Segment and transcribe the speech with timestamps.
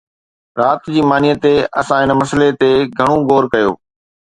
[0.59, 1.51] رات جي مانيءَ تي
[1.81, 3.71] اسان ان مسئلي تي گهڻو غور ڪيو